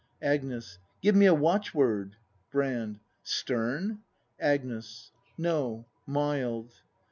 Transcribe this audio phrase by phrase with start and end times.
[0.23, 0.79] Agnes.
[1.03, 2.15] Give me a watchword.
[2.49, 2.99] Brand.
[3.21, 3.99] Stern?
[4.39, 5.11] Agnes.
[5.37, 6.73] No, mild.